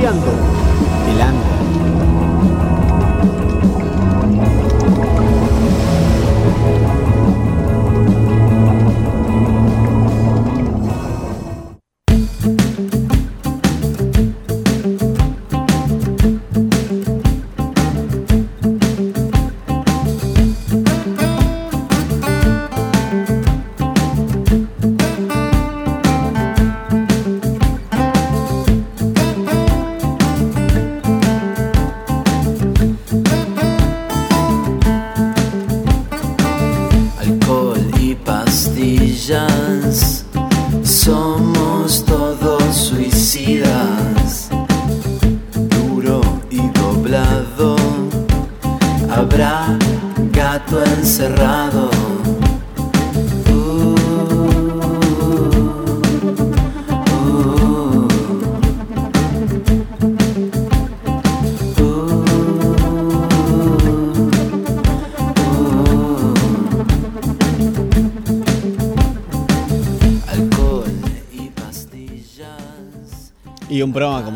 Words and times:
balbuceando 0.00 0.49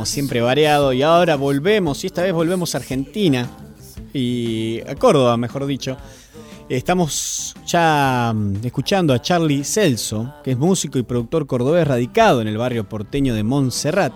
siempre 0.05 0.41
variado. 0.41 0.93
Y 0.93 1.03
ahora 1.03 1.37
volvemos, 1.37 2.05
y 2.05 2.09
esta 2.09 2.23
vez 2.23 2.33
volvemos 2.33 2.75
a 2.75 2.79
Argentina, 2.79 3.49
y 4.13 4.81
a 4.87 4.95
Córdoba, 4.95 5.37
mejor 5.37 5.67
dicho. 5.67 5.97
Estamos 6.69 7.55
ya 7.67 8.33
mm, 8.35 8.65
escuchando 8.65 9.13
a 9.13 9.21
Charlie 9.21 9.65
Celso, 9.65 10.35
que 10.43 10.53
es 10.53 10.59
músico 10.59 10.99
y 10.99 11.03
productor 11.03 11.47
cordobés 11.47 11.87
radicado 11.87 12.41
en 12.41 12.49
el 12.49 12.57
barrio 12.57 12.89
porteño 12.89 13.35
de 13.35 13.43
Montserrat. 13.43 14.15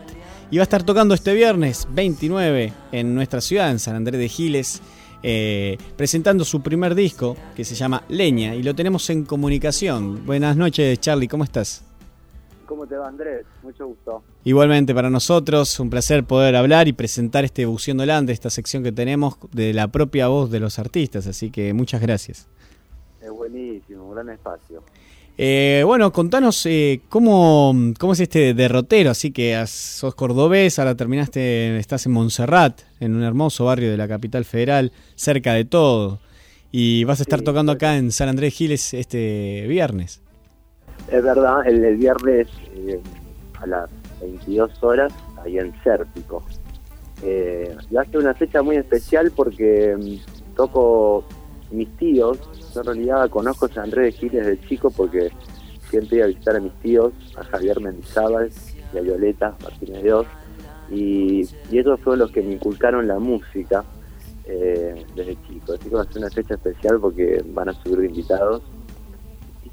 Y 0.50 0.56
va 0.56 0.62
a 0.62 0.64
estar 0.64 0.82
tocando 0.82 1.14
este 1.14 1.34
viernes 1.34 1.86
29 1.90 2.72
en 2.92 3.14
nuestra 3.14 3.42
ciudad, 3.42 3.70
en 3.70 3.78
San 3.78 3.96
Andrés 3.96 4.18
de 4.18 4.28
Giles, 4.28 4.80
eh, 5.22 5.76
presentando 5.96 6.44
su 6.44 6.62
primer 6.62 6.94
disco 6.94 7.36
que 7.54 7.64
se 7.64 7.74
llama 7.74 8.04
Leña 8.08 8.54
y 8.54 8.62
lo 8.62 8.74
tenemos 8.74 9.10
en 9.10 9.24
comunicación. 9.24 10.24
Buenas 10.24 10.56
noches 10.56 11.00
Charlie, 11.00 11.28
¿cómo 11.28 11.44
estás? 11.44 11.87
¿Cómo 12.68 12.86
te 12.86 12.96
va 12.96 13.08
Andrés? 13.08 13.46
Mucho 13.62 13.86
gusto. 13.86 14.22
Igualmente 14.44 14.94
para 14.94 15.08
nosotros, 15.08 15.80
un 15.80 15.88
placer 15.88 16.24
poder 16.24 16.54
hablar 16.54 16.86
y 16.86 16.92
presentar 16.92 17.46
este 17.46 17.64
Buceando 17.64 18.04
Land, 18.04 18.28
esta 18.28 18.50
sección 18.50 18.82
que 18.82 18.92
tenemos 18.92 19.38
de 19.52 19.72
la 19.72 19.88
propia 19.88 20.28
voz 20.28 20.50
de 20.50 20.60
los 20.60 20.78
artistas, 20.78 21.26
así 21.26 21.50
que 21.50 21.72
muchas 21.72 22.02
gracias. 22.02 22.46
Es 23.22 23.30
buenísimo, 23.30 24.04
un 24.04 24.14
gran 24.14 24.28
espacio. 24.28 24.82
Eh, 25.38 25.82
bueno, 25.86 26.12
contanos 26.12 26.66
eh, 26.66 27.00
cómo, 27.08 27.74
cómo 27.98 28.12
es 28.12 28.20
este 28.20 28.52
derrotero, 28.52 29.12
así 29.12 29.30
que 29.30 29.64
sos 29.66 30.14
cordobés, 30.14 30.78
ahora 30.78 30.94
terminaste, 30.94 31.78
estás 31.78 32.04
en 32.04 32.12
Montserrat, 32.12 32.82
en 33.00 33.16
un 33.16 33.22
hermoso 33.22 33.64
barrio 33.64 33.90
de 33.90 33.96
la 33.96 34.08
capital 34.08 34.44
federal, 34.44 34.92
cerca 35.14 35.54
de 35.54 35.64
todo, 35.64 36.20
y 36.70 37.04
vas 37.04 37.20
a 37.20 37.22
estar 37.22 37.40
tocando 37.40 37.72
acá 37.72 37.96
en 37.96 38.12
San 38.12 38.28
Andrés 38.28 38.52
Giles 38.52 38.92
este 38.92 39.64
viernes. 39.66 40.20
Es 41.10 41.22
verdad, 41.22 41.66
el, 41.66 41.96
viernes 41.96 42.48
eh, 42.74 43.00
a 43.60 43.66
las 43.66 43.90
22 44.20 44.82
horas, 44.82 45.12
ahí 45.42 45.58
en 45.58 45.72
Cértico. 45.82 46.42
Eh, 47.22 47.74
a 47.98 48.04
ser 48.04 48.18
una 48.18 48.34
fecha 48.34 48.62
muy 48.62 48.76
especial 48.76 49.32
porque 49.34 49.96
mm, 49.96 50.54
toco 50.54 51.24
mis 51.70 51.88
tíos. 51.96 52.38
Yo 52.74 52.80
en 52.80 52.86
realidad 52.86 53.30
conozco 53.30 53.68
a 53.74 53.82
Andrés 53.82 54.14
de 54.14 54.20
Giles 54.20 54.46
desde 54.46 54.68
chico 54.68 54.90
porque 54.90 55.30
siempre 55.90 56.18
iba 56.18 56.26
a 56.26 56.28
visitar 56.28 56.56
a 56.56 56.60
mis 56.60 56.74
tíos, 56.80 57.12
a 57.36 57.44
Javier 57.44 57.80
Mendizábal 57.80 58.50
y 58.92 58.98
a 58.98 59.00
Violeta 59.00 59.56
Martínez 59.62 60.02
Dios. 60.02 60.26
Y, 60.90 61.48
y 61.70 61.78
ellos 61.78 61.98
fueron 62.00 62.20
los 62.20 62.32
que 62.32 62.42
me 62.42 62.52
inculcaron 62.52 63.08
la 63.08 63.18
música 63.18 63.82
eh, 64.44 65.06
desde 65.16 65.36
chico. 65.46 65.72
Así 65.72 65.88
que 65.88 65.94
va 65.94 66.02
a 66.02 66.12
ser 66.12 66.18
una 66.18 66.30
fecha 66.30 66.54
especial 66.54 67.00
porque 67.00 67.42
van 67.46 67.70
a 67.70 67.72
subir 67.82 68.04
invitados 68.04 68.62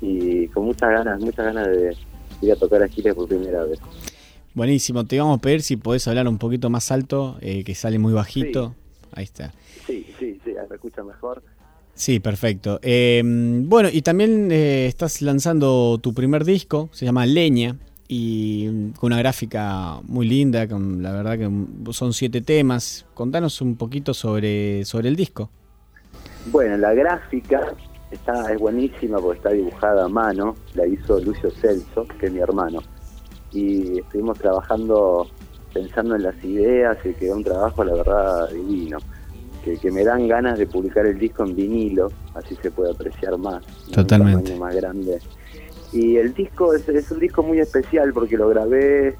y 0.01 0.47
con 0.49 0.65
muchas 0.65 0.89
ganas, 0.89 1.19
muchas 1.19 1.45
ganas 1.45 1.67
de 1.67 1.95
ir 2.41 2.51
a 2.51 2.55
tocar 2.55 2.83
a 2.83 2.89
Chile 2.89 3.13
por 3.13 3.27
primera 3.27 3.63
vez. 3.63 3.79
Buenísimo, 4.53 5.05
te 5.05 5.19
vamos 5.19 5.39
a 5.39 5.41
pedir 5.41 5.61
si 5.61 5.75
podés 5.75 6.07
hablar 6.07 6.27
un 6.27 6.37
poquito 6.37 6.69
más 6.69 6.91
alto, 6.91 7.37
eh, 7.41 7.63
que 7.63 7.75
sale 7.75 7.99
muy 7.99 8.13
bajito. 8.13 8.73
Ahí 9.11 9.25
está. 9.25 9.53
Sí, 9.85 10.05
sí, 10.17 10.39
sí, 10.43 10.53
me 10.69 10.75
escucha 10.75 11.03
mejor. 11.03 11.43
Sí, 11.93 12.19
perfecto. 12.19 12.79
Em, 12.81 13.67
bueno, 13.69 13.89
y 13.91 14.01
también 14.01 14.51
eh, 14.51 14.85
estás 14.87 15.21
lanzando 15.21 15.97
tu 16.01 16.13
primer 16.13 16.43
disco, 16.43 16.89
se 16.91 17.05
llama 17.05 17.25
Leña, 17.25 17.77
y 18.07 18.91
con 18.93 19.07
una 19.07 19.19
gráfica 19.19 19.99
muy 20.03 20.27
linda, 20.27 20.67
con 20.67 21.01
la 21.01 21.11
verdad 21.11 21.37
que 21.37 21.93
son 21.93 22.13
siete 22.13 22.41
temas. 22.41 23.05
Contanos 23.13 23.61
un 23.61 23.75
poquito 23.75 24.13
sobre, 24.13 24.85
sobre 24.85 25.09
el 25.09 25.15
disco. 25.15 25.49
Bueno, 26.47 26.77
la 26.77 26.93
gráfica 26.93 27.73
Está, 28.11 28.51
es 28.53 28.59
buenísima 28.59 29.17
porque 29.19 29.37
está 29.37 29.49
dibujada 29.49 30.05
a 30.05 30.07
mano, 30.07 30.55
la 30.73 30.85
hizo 30.85 31.19
Lucio 31.19 31.49
Celso, 31.51 32.05
que 32.19 32.27
es 32.27 32.31
mi 32.31 32.39
hermano. 32.39 32.79
Y 33.51 33.99
estuvimos 33.99 34.37
trabajando 34.37 35.27
pensando 35.75 36.15
en 36.15 36.23
las 36.23 36.41
ideas 36.43 36.97
y 37.03 37.13
quedó 37.13 37.35
un 37.35 37.43
trabajo, 37.43 37.83
la 37.83 37.95
verdad, 37.95 38.49
divino. 38.49 38.97
Que, 39.63 39.91
me 39.91 40.03
dan 40.03 40.27
ganas 40.27 40.59
de 40.59 40.67
publicar 40.67 41.07
el 41.07 41.17
disco 41.17 41.43
en 41.43 41.55
vinilo, 41.55 42.11
así 42.35 42.55
se 42.61 42.69
puede 42.69 42.91
apreciar 42.91 43.35
más. 43.37 43.65
Totalmente. 43.91 44.53
Un 44.53 44.59
más 44.59 44.75
grande. 44.75 45.19
Y 45.91 46.17
el 46.17 46.33
disco 46.35 46.73
es, 46.73 47.11
un 47.11 47.19
disco 47.19 47.41
muy 47.41 47.59
especial 47.59 48.13
porque 48.13 48.37
lo 48.37 48.47
grabé 48.49 49.17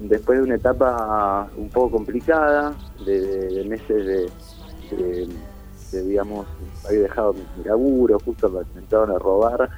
después 0.00 0.38
de 0.38 0.44
una 0.44 0.54
etapa 0.54 1.50
un 1.56 1.68
poco 1.68 1.90
complicada, 1.90 2.74
de, 3.04 3.66
meses 3.68 4.30
de 4.90 5.28
digamos, 6.00 6.46
había 6.88 7.00
dejado 7.02 7.34
mi 7.34 7.64
laburo, 7.64 8.18
justo 8.24 8.48
me 8.48 8.60
intentaron 8.60 9.10
a 9.10 9.18
robar 9.18 9.70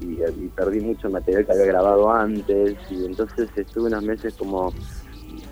y, 0.00 0.48
perdí 0.48 0.80
mucho 0.80 1.10
material 1.10 1.46
que 1.46 1.52
había 1.52 1.66
grabado 1.66 2.10
antes. 2.10 2.76
Y 2.90 3.04
entonces 3.04 3.48
estuve 3.56 3.88
unos 3.88 4.02
meses 4.02 4.34
como, 4.34 4.72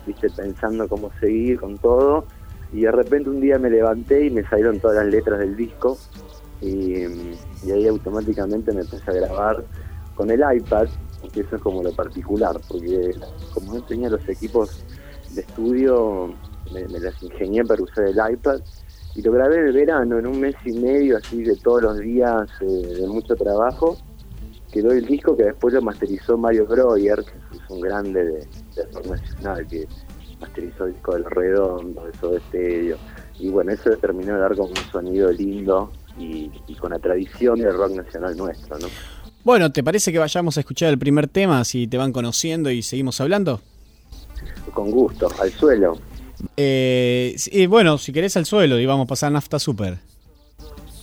viste, 0.07 0.29
pensando 0.31 0.89
cómo 0.89 1.11
seguir 1.21 1.61
con 1.61 1.79
todo. 1.79 2.27
Y 2.73 2.83
de 2.83 2.93
repente 2.93 3.31
un 3.31 3.41
día 3.41 3.59
me 3.59 3.71
levanté 3.71 4.27
y 4.27 4.31
me 4.31 4.45
salieron 4.45 4.79
todas 4.81 4.97
las 4.97 5.07
letras 5.07 5.39
del 5.39 5.57
disco. 5.57 5.97
Y, 6.61 7.05
ahí 7.71 7.87
automáticamente 7.89 8.73
me 8.73 8.83
empecé 8.83 9.11
a 9.11 9.15
grabar 9.15 9.65
con 10.15 10.31
el 10.31 10.41
iPad, 10.41 10.89
que 11.33 11.41
eso 11.41 11.57
es 11.57 11.63
como 11.63 11.83
lo 11.83 11.93
particular, 11.93 12.59
porque 12.69 13.15
como 13.55 13.75
no 13.75 13.83
tenía 13.83 14.11
los 14.11 14.27
equipos 14.29 14.85
de 15.35 15.43
estudio, 15.43 16.35
me 16.73 16.99
las 16.99 17.23
ingenié 17.23 17.65
para 17.65 17.83
usar 17.83 18.07
el 18.07 18.19
iPad 18.33 18.61
y 19.15 19.23
lo 19.23 19.33
grabé 19.33 19.59
el 19.59 19.73
verano, 19.73 20.19
en 20.19 20.27
un 20.27 20.41
mes 20.41 20.55
y 20.65 20.73
medio, 20.73 21.17
así 21.17 21.43
de 21.43 21.57
todos 21.57 21.83
los 21.83 21.99
días 21.99 22.49
eh, 22.61 22.65
de 23.01 23.07
mucho 23.07 23.35
trabajo. 23.35 23.99
Quedó 24.73 24.93
el 24.93 25.05
disco 25.05 25.37
que 25.37 25.45
después 25.45 25.75
lo 25.75 25.83
masterizó 25.83 26.39
Mario 26.39 26.67
Breuer, 26.67 27.25
que 27.25 27.57
es 27.57 27.71
un 27.71 27.81
grande 27.81 28.25
de, 28.25 28.39
de 28.77 28.85
rock 28.95 29.07
nacional, 29.07 29.67
que 29.67 29.87
masterizó 30.41 30.87
el 30.87 30.95
disco 30.95 31.15
del 31.15 31.25
Redondo, 31.25 32.05
de 32.05 32.13
Soda 32.19 32.41
Stereo. 32.49 32.97
Y 33.39 33.49
bueno, 33.49 33.73
eso 33.73 33.91
terminó 33.97 34.35
de 34.35 34.41
dar 34.41 34.55
como 34.55 34.71
un 34.71 34.93
sonido 34.93 35.33
lindo 35.33 35.91
y, 36.19 36.51
con 36.79 36.91
la 36.91 36.99
tradición 36.99 37.59
del 37.59 37.75
rock 37.75 37.93
nacional 37.93 38.37
nuestro, 38.37 38.79
¿no? 38.79 38.89
Bueno, 39.43 39.73
¿te 39.73 39.83
parece 39.83 40.13
que 40.13 40.19
vayamos 40.19 40.57
a 40.57 40.61
escuchar 40.61 40.91
el 40.91 40.99
primer 40.99 41.27
tema, 41.27 41.65
si 41.65 41.87
te 41.87 41.97
van 41.97 42.13
conociendo 42.13 42.71
y 42.71 42.83
seguimos 42.83 43.21
hablando? 43.21 43.61
Con 44.75 44.91
gusto, 44.91 45.31
al 45.41 45.51
suelo. 45.51 45.99
Eh, 46.57 47.37
bueno, 47.69 47.99
si 47.99 48.13
querés 48.13 48.37
al 48.37 48.47
suelo 48.47 48.79
y 48.79 48.87
vamos 48.87 49.05
a 49.05 49.09
pasar 49.09 49.33
Nafta 49.33 49.59
Super. 49.59 49.99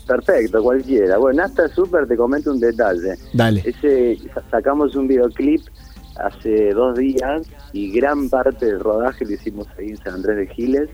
Perfecto, 0.07 0.63
cualquiera. 0.63 1.17
Bueno, 1.17 1.43
Nafta 1.43 1.67
Super 1.69 2.07
te 2.07 2.15
comento 2.15 2.51
un 2.51 2.59
detalle. 2.59 3.15
Dale. 3.33 3.61
Ese, 3.65 4.17
sacamos 4.49 4.95
un 4.95 5.07
videoclip 5.07 5.61
hace 6.15 6.73
dos 6.73 6.97
días 6.97 7.43
y 7.73 7.91
gran 7.91 8.29
parte 8.29 8.67
del 8.67 8.79
rodaje 8.79 9.25
lo 9.25 9.33
hicimos 9.33 9.67
ahí 9.77 9.89
en 9.89 9.97
San 9.97 10.15
Andrés 10.15 10.37
de 10.37 10.47
Giles 10.53 10.89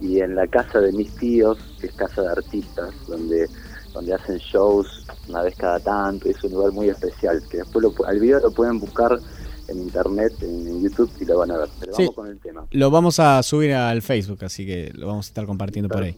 y 0.00 0.20
en 0.20 0.34
la 0.34 0.46
casa 0.46 0.80
de 0.80 0.92
mis 0.92 1.14
tíos, 1.16 1.58
que 1.80 1.88
es 1.88 1.92
casa 1.94 2.22
de 2.22 2.28
artistas, 2.28 2.94
donde 3.06 3.46
donde 3.92 4.14
hacen 4.14 4.38
shows 4.38 5.06
una 5.28 5.42
vez 5.42 5.56
cada 5.56 5.80
tanto, 5.80 6.28
es 6.28 6.42
un 6.44 6.52
lugar 6.52 6.72
muy 6.72 6.88
especial, 6.88 7.42
que 7.50 7.58
después 7.58 7.82
lo, 7.82 8.06
al 8.06 8.18
video 8.18 8.40
lo 8.40 8.50
pueden 8.50 8.78
buscar 8.78 9.18
en 9.68 9.78
internet, 9.78 10.32
en, 10.42 10.82
YouTube, 10.82 11.10
y 11.20 11.24
lo 11.24 11.38
van 11.38 11.50
a 11.50 11.58
ver. 11.58 11.68
Pero 11.80 11.92
vamos 11.92 12.14
con 12.14 12.26
el 12.28 12.38
tema. 12.38 12.66
Lo 12.70 12.90
vamos 12.90 13.20
a 13.20 13.42
subir 13.42 13.72
al 13.72 14.02
Facebook, 14.02 14.44
así 14.44 14.66
que 14.66 14.90
lo 14.94 15.06
vamos 15.06 15.26
a 15.26 15.28
estar 15.28 15.46
compartiendo 15.46 15.88
por 15.88 16.02
ahí. 16.02 16.16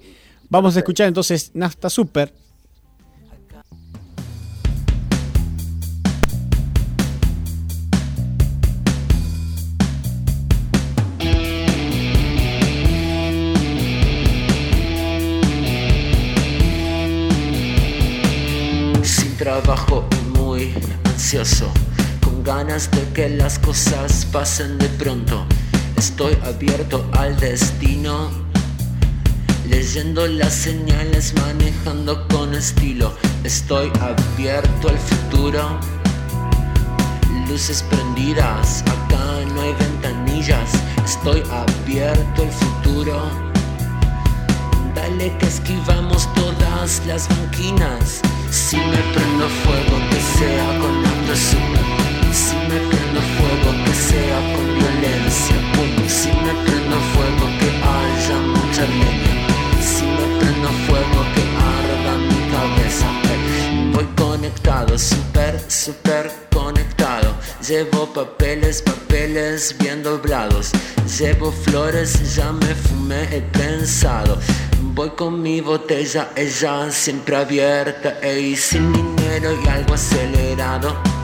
Vamos 0.49 0.77
a 0.77 0.81
escuchar 0.81 1.09
entonces 1.09 1.51
Nasta 1.55 1.89
Super 1.91 2.33
trabajo 19.41 20.05
y 20.13 20.39
muy 20.39 20.75
ansioso, 21.05 21.73
ganas 22.45 22.91
de 22.91 23.03
que 23.13 23.29
las 23.29 23.59
cosas 23.59 24.27
pasen 24.33 24.79
de 24.79 24.89
pronto. 24.89 25.45
Estoy 25.97 26.37
abierto 26.45 27.05
al 27.19 27.39
destino, 27.39 28.31
leyendo 29.69 30.27
las 30.27 30.55
señales, 30.55 31.35
manejando 31.35 32.27
con 32.29 32.55
estilo. 32.55 33.13
Estoy 33.45 33.91
abierto 34.01 34.89
al 34.89 34.99
futuro, 34.99 35.79
luces 37.49 37.83
prendidas, 37.91 38.83
acá 38.83 39.25
no 39.55 39.63
hay 39.63 39.75
ventanillas. 39.75 40.71
Estoy 41.05 41.43
abierto 41.51 42.43
al 42.43 42.51
futuro. 42.51 43.23
Dale 44.95 45.37
que 45.39 45.47
esquivamos 45.47 46.29
todas 46.35 47.03
las 47.07 47.29
banquinas 47.29 48.21
si 48.51 48.77
me 48.77 48.99
prendo 49.15 49.49
fuego, 49.49 49.97
que 50.11 50.21
sea 50.39 50.79
con 50.79 51.01
super. 51.37 52.10
Si 52.71 52.77
me 52.77 52.87
prendo 52.89 53.21
fuego, 53.21 53.85
que 53.85 53.95
sea 53.95 54.39
con 54.55 54.65
violencia. 54.79 55.57
Si 56.07 56.29
me 56.29 56.53
prendo 56.65 56.97
fuego, 57.13 57.47
que 57.59 57.69
haya 57.83 58.39
mucha 58.39 58.83
leña. 58.83 59.35
Si 59.83 60.05
me 60.05 60.39
prendo 60.39 60.69
fuego, 60.87 61.21
que 61.35 61.43
arda 61.75 62.17
mi 62.29 62.41
cabeza. 62.53 63.09
Voy 63.93 64.07
conectado, 64.15 64.97
super, 64.97 65.61
super 65.67 66.31
conectado. 66.53 67.35
Llevo 67.67 68.07
papeles, 68.13 68.83
papeles 68.83 69.75
bien 69.81 70.05
doblados. 70.05 70.71
Llevo 71.19 71.51
flores, 71.51 72.37
ya 72.37 72.53
me 72.53 72.73
fumé, 72.73 73.25
he 73.33 73.41
pensado. 73.41 74.39
Voy 74.95 75.11
con 75.11 75.43
mi 75.43 75.61
botella, 75.61 76.29
ella 76.37 76.89
siempre 76.93 77.35
abierta, 77.35 78.21
ey, 78.23 78.55
sin 78.55 78.93
dinero 78.93 79.59
y 79.61 79.69
algo 79.69 79.95
acelerado. 79.95 81.20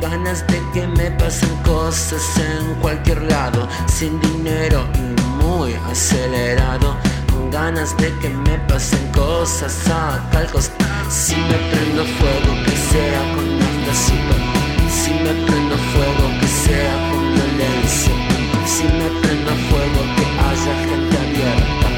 Ganas 0.00 0.46
de 0.46 0.60
que 0.72 0.86
me 0.86 1.10
pasen 1.12 1.54
cosas 1.64 2.22
en 2.38 2.74
cualquier 2.80 3.22
lado, 3.22 3.68
sin 3.86 4.20
dinero 4.20 4.86
y 4.94 5.42
muy 5.42 5.74
acelerado. 5.90 6.96
Con 7.32 7.50
ganas 7.50 7.96
de 7.96 8.12
que 8.18 8.28
me 8.28 8.58
pasen 8.68 9.06
cosas 9.12 9.88
a 9.88 10.28
calcos. 10.32 10.70
Si 11.08 11.34
me 11.36 11.58
prendo 11.70 12.04
fuego, 12.04 12.50
que 12.64 12.76
sea 12.90 13.34
con 13.34 13.58
nafta. 13.58 13.94
Si 13.94 15.12
me 15.12 15.32
prendo 15.46 15.76
fuego, 15.92 16.40
que 16.40 16.46
sea 16.46 16.94
con 17.10 17.22
violencia. 17.34 18.12
Si 18.66 18.84
me 18.84 19.08
prendo 19.20 19.52
fuego, 19.68 20.00
que 20.16 20.26
haya 20.46 20.74
gente 20.88 21.16
abierta 21.18 21.96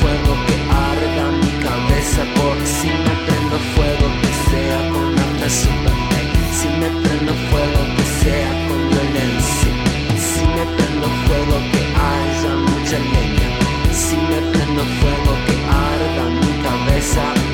fuego 0.00 0.34
que 0.46 0.56
arda 0.70 1.30
mi 1.32 1.52
cabeza 1.62 2.22
por 2.36 2.56
si 2.66 2.88
me 2.88 3.14
prendo 3.26 3.58
fuego 3.74 4.06
que 4.20 4.50
sea 4.50 4.90
con 4.92 5.22
super 5.50 6.01
si 6.62 6.68
me 6.68 6.88
prendo 7.02 7.34
fuego 7.50 7.80
que 7.96 8.04
sea 8.22 8.50
con 8.68 8.80
violencia 8.90 9.72
si 10.16 10.44
me 10.54 10.64
prendo 10.76 11.06
fuego 11.26 11.56
que 11.72 11.82
haya 12.08 12.52
mucha 12.68 12.98
leña. 13.14 13.48
Si 13.92 14.16
me 14.16 14.38
prendo 14.52 14.82
fuego 14.98 15.32
que 15.46 15.56
arda 15.90 16.24
mi 16.40 16.52
cabeza 16.66 17.51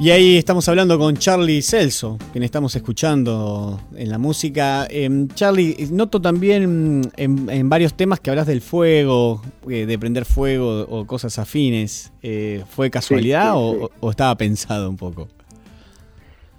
Y 0.00 0.12
ahí 0.12 0.38
estamos 0.38 0.66
hablando 0.66 0.98
con 0.98 1.14
Charlie 1.16 1.60
Celso, 1.60 2.16
quien 2.32 2.42
estamos 2.42 2.74
escuchando 2.74 3.78
en 3.94 4.08
la 4.08 4.16
música. 4.16 4.86
Em, 4.88 5.28
Charlie, 5.28 5.76
noto 5.92 6.22
también 6.22 7.02
en, 7.18 7.68
varios 7.68 7.92
temas 7.92 8.18
que 8.18 8.30
hablas 8.30 8.46
del 8.46 8.62
fuego, 8.62 9.42
eh, 9.68 9.84
de 9.84 9.98
prender 9.98 10.24
fuego 10.24 10.86
o 10.88 11.06
cosas 11.06 11.38
afines. 11.38 12.14
Eh, 12.22 12.64
¿Fue 12.70 12.88
casualidad 12.90 13.52
O, 13.56 13.90
estaba 14.08 14.34
pensado 14.36 14.88
un 14.88 14.96
poco? 14.96 15.28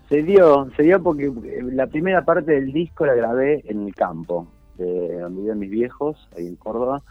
Se 0.08 0.22
dio, 0.22 0.70
se 0.78 0.84
dio 0.84 1.02
porque 1.02 1.26
eh, 1.26 1.64
la 1.64 1.88
primera 1.88 2.24
parte 2.24 2.52
del 2.52 2.72
disco 2.72 3.08
la 3.08 3.16
grabé 3.16 3.64
en 3.68 3.88
el 3.88 3.96
campo, 3.96 4.46
de 4.78 5.20
donde 5.20 5.42
viven 5.42 5.58
mis 5.58 5.72
viejos, 5.72 6.30
ahí 6.38 6.46
en 6.46 6.58
Córdoba, 6.58 7.02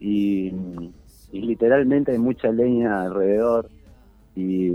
y, 0.00 0.52
y 1.30 1.40
literalmente 1.40 2.10
hay 2.10 2.18
mucha 2.18 2.50
leña 2.50 3.02
alrededor. 3.02 3.70
Y 4.34 4.70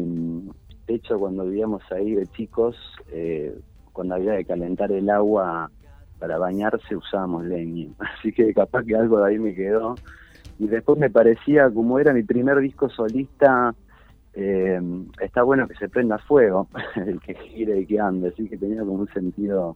de 0.87 0.95
hecho, 0.95 1.17
cuando 1.17 1.45
vivíamos 1.45 1.81
ahí 1.91 2.13
de 2.13 2.27
chicos, 2.27 2.75
eh, 3.11 3.57
cuando 3.93 4.15
había 4.15 4.37
que 4.37 4.45
calentar 4.45 4.91
el 4.91 5.09
agua 5.09 5.71
para 6.19 6.37
bañarse 6.37 6.95
usábamos 6.95 7.45
leña. 7.45 7.89
Así 7.99 8.31
que 8.31 8.53
capaz 8.53 8.83
que 8.83 8.95
algo 8.95 9.19
de 9.19 9.29
ahí 9.29 9.39
me 9.39 9.55
quedó. 9.55 9.99
Y 10.59 10.67
después 10.67 10.99
me 10.99 11.09
parecía, 11.09 11.69
como 11.69 11.99
era 11.99 12.13
mi 12.13 12.23
primer 12.23 12.59
disco 12.59 12.89
solista, 12.89 13.73
eh, 14.33 14.79
está 15.19 15.43
bueno 15.43 15.67
que 15.67 15.75
se 15.75 15.89
prenda 15.89 16.17
fuego, 16.19 16.67
el 16.95 17.19
que 17.21 17.35
gire 17.35 17.79
y 17.79 17.85
que 17.85 17.99
ande, 17.99 18.29
así 18.29 18.47
que 18.47 18.57
tenía 18.57 18.79
como 18.79 18.93
un 18.93 19.07
sentido. 19.09 19.75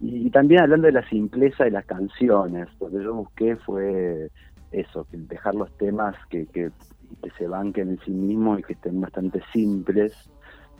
Y, 0.00 0.28
también 0.30 0.62
hablando 0.62 0.86
de 0.86 0.92
la 0.92 1.08
simpleza 1.08 1.64
de 1.64 1.70
las 1.70 1.86
canciones, 1.86 2.68
lo 2.80 2.90
que 2.90 3.02
yo 3.02 3.14
busqué 3.14 3.56
fue 3.56 4.30
eso, 4.72 5.06
dejar 5.10 5.54
los 5.54 5.70
temas 5.78 6.16
que, 6.28 6.46
que, 6.46 6.70
que 7.22 7.30
se 7.38 7.46
banquen 7.46 7.90
en 7.90 7.98
sí 8.00 8.10
mismos 8.10 8.58
y 8.58 8.62
que 8.64 8.72
estén 8.72 9.00
bastante 9.00 9.40
simples 9.52 10.30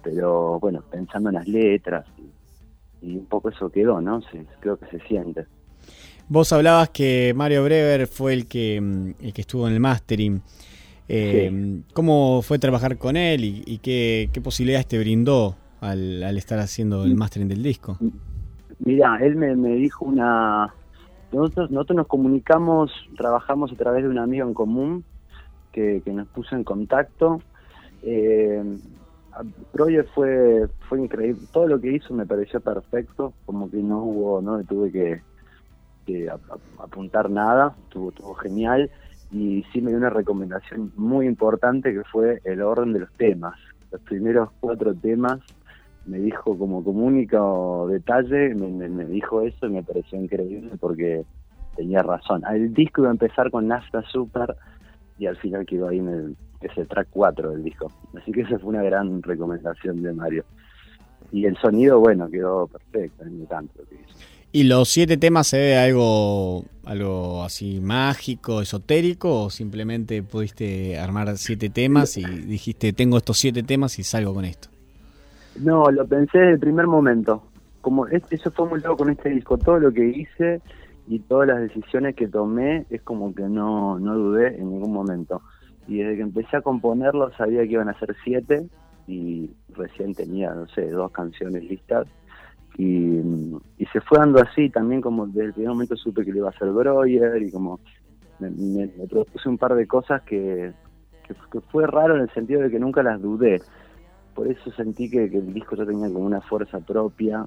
pero 0.05 0.61
bueno, 0.61 0.83
pensando 0.91 1.31
en 1.31 1.37
las 1.37 1.49
letras 1.49 2.07
y, 3.03 3.17
un 3.17 3.27
poco 3.27 3.51
eso 3.51 3.71
quedó, 3.71 4.01
¿no? 4.01 4.23
creo 4.61 4.79
que 4.79 4.87
se 4.87 5.01
siente. 5.07 5.47
Vos 6.29 6.53
hablabas 6.53 6.89
que 6.89 7.35
Mario 7.37 7.65
Brever 7.65 8.07
fue 8.07 8.33
el 8.33 8.47
que, 8.47 8.81
mm, 8.81 9.25
el 9.25 9.33
que 9.35 9.41
estuvo 9.43 9.67
en 9.67 9.75
el 9.75 9.81
mastering. 9.81 10.41
Eh, 11.07 11.83
¿Cómo 11.93 12.41
fue 12.41 12.59
trabajar 12.59 12.97
con 12.97 13.17
él 13.17 13.45
y, 13.45 13.79
qué, 13.79 14.31
posibilidades 14.43 14.87
te 14.87 14.99
brindó 14.99 15.55
al, 15.81 16.23
estar 16.39 16.59
haciendo 16.59 17.05
el 17.05 17.15
mastering 17.15 17.49
del 17.49 17.63
disco? 17.63 17.99
Mira, 18.79 19.19
él 19.21 19.37
me, 19.37 19.75
dijo 19.75 20.07
una... 20.07 20.73
Nosotros, 21.31 21.71
nosotros 21.71 21.97
nos 21.97 22.07
comunicamos, 22.07 22.91
trabajamos 23.19 23.73
a 23.73 23.77
través 23.77 24.05
de 24.05 24.09
un 24.09 24.19
amigo 24.19 24.47
en 24.47 24.55
común 24.55 25.05
que, 25.73 26.01
que 26.03 26.13
nos 26.13 26.27
puso 26.29 26.57
en 26.57 26.65
contacto. 26.65 27.43
Eh, 28.03 28.63
Roger 29.73 30.07
fue 30.15 30.69
fue 30.89 31.01
increíble. 31.01 31.47
Todo 31.53 31.67
lo 31.67 31.81
que 31.81 31.93
hizo 31.93 32.15
me 32.15 32.27
pareció 32.27 32.61
perfecto 32.61 33.35
como 33.45 33.71
que 33.71 33.79
no 33.79 34.03
hubo 34.03 34.41
no 34.43 34.63
tuve 34.65 34.93
que, 34.93 35.21
apuntar 36.79 37.31
nada 37.31 37.77
estuvo, 37.85 38.35
genial. 38.35 38.91
Y 39.31 39.65
sí 39.73 39.81
me 39.81 39.91
dio 39.91 39.99
una 39.99 40.11
recomendación 40.11 40.93
muy 40.97 41.27
importante 41.27 41.93
que 41.93 42.05
fue 42.05 42.41
el 42.45 42.63
orden 42.63 42.93
de 42.93 43.01
los 43.01 43.13
temas. 43.17 43.55
Los 43.91 44.01
primeros 44.03 44.51
cuatro 44.61 44.95
temas 44.95 45.41
me 46.07 46.19
dijo 46.19 46.57
como, 46.57 46.85
como 46.85 47.05
único 47.07 47.89
detalle, 47.89 48.55
me, 48.55 48.69
me- 48.69 48.89
me 48.89 49.05
dijo 49.07 49.41
eso 49.43 49.67
y 49.67 49.71
me 49.71 49.83
pareció 49.83 50.21
increíble 50.21 50.71
porque 50.79 51.25
tenía 51.77 52.03
razón. 52.03 52.43
El 52.49 52.73
disco 52.75 53.01
iba 53.01 53.09
a 53.11 53.13
empezar 53.13 53.51
con 53.51 53.67
Nafta 53.67 54.03
Super 54.13 54.55
y 55.19 55.27
al 55.27 55.37
final 55.39 55.65
quedó 55.67 55.89
ahí 55.89 55.99
en 55.99 56.09
el, 56.09 56.37
es 56.67 56.79
el 56.79 56.87
track 56.89 57.09
4 57.11 57.51
del 57.53 57.63
disco. 57.65 57.91
Así 58.21 58.33
que 58.33 58.43
esa 58.43 58.59
fue 58.59 58.71
una 58.71 58.83
gran 58.83 59.23
recomendación 59.23 60.03
de 60.03 60.13
Mario. 60.13 60.45
Y 61.33 61.47
el 61.47 61.57
sonido, 61.59 61.99
bueno, 62.01 62.29
quedó 62.31 62.67
perfecto, 62.69 63.25
lo 63.25 63.49
que 63.49 63.95
hizo. 63.95 64.19
¿Y 64.53 64.63
los 64.65 64.89
siete 64.89 65.17
temas 65.17 65.49
se 65.49 65.59
ve 65.59 65.77
algo, 65.77 66.65
algo 66.85 67.43
así 67.43 67.81
mágico, 67.81 68.61
esotérico 68.63 69.45
o 69.47 69.51
simplemente 69.51 70.23
pudiste 70.23 70.97
armar 70.97 71.37
siete 71.39 71.71
temas 71.71 72.17
y 72.17 72.23
dijiste 72.25 72.93
tengo 72.93 73.17
estos 73.17 73.37
siete 73.39 73.65
temas 73.65 73.99
y 73.99 74.05
salgo 74.05 74.33
con 74.33 74.45
esto? 74.45 74.69
No, 75.61 75.91
lo 75.91 76.07
pensé 76.07 76.39
desde 76.39 76.53
el 76.53 76.59
primer 76.61 76.87
momento. 76.87 77.43
Como 77.81 78.07
es- 78.07 78.23
eso 78.31 78.51
fue 78.53 78.69
muy 78.69 78.81
loco 78.81 78.99
con 78.99 79.11
este 79.11 79.31
disco. 79.31 79.59
Todo 79.59 79.81
lo 79.81 79.93
que 79.93 80.07
hice 80.07 80.61
y 81.09 81.19
todas 81.19 81.49
las 81.49 81.61
decisiones 81.61 82.15
que 82.15 82.29
tomé 82.29 82.87
es 82.91 83.03
como 83.03 83.35
que 83.35 83.43
no, 83.43 83.99
no 83.99 84.17
dudé 84.17 84.57
en 84.57 84.71
ningún 84.71 84.93
momento. 84.93 85.43
Y 85.87 85.99
desde 85.99 86.17
que 86.17 86.23
empecé 86.23 86.57
a 86.57 86.63
componerlo 86.63 87.31
sabía 87.37 87.63
que 87.63 87.73
iban 87.73 87.89
a 87.89 87.99
ser 87.99 88.15
siete 88.25 88.69
y 89.07 89.51
recién 89.69 90.15
tenía, 90.15 90.55
no 90.55 90.67
sé, 90.69 90.89
dos 90.91 91.13
canciones 91.13 91.63
listas. 91.65 92.07
Y, 92.77 93.19
y 93.79 93.87
se 93.93 94.01
fue 94.01 94.19
dando 94.19 94.41
así 94.41 94.71
también 94.71 95.01
como 95.01 95.27
desde 95.27 95.47
el 95.47 95.53
primer 95.55 95.71
momento 95.71 95.97
supe 95.97 96.25
que 96.25 96.33
lo 96.33 96.39
iba 96.39 96.49
a 96.49 96.51
hacer 96.51 96.71
Breuer 96.71 97.43
y 97.43 97.51
como 97.51 97.81
me, 98.39 98.51
me- 98.51 98.89
propuse 99.09 99.49
un 99.49 99.59
par 99.59 99.75
de 99.75 99.87
cosas 99.87 100.23
que, 100.25 100.73
que, 101.23 101.35
fue 101.71 101.87
raro 101.87 102.17
en 102.17 102.23
el 102.23 102.31
sentido 102.33 102.63
de 102.63 102.71
que 102.71 102.81
nunca 102.81 103.03
las 103.03 103.21
dudé 103.23 103.61
por 104.35 104.49
eso 104.49 104.71
sentí 104.73 105.09
que, 105.09 105.31
que 105.31 105.39
el 105.39 105.55
disco 105.55 105.77
ya 105.77 105.87
tenía 105.87 106.09
como 106.09 106.27
una 106.27 106.41
fuerza 106.43 106.81
propia 106.81 107.47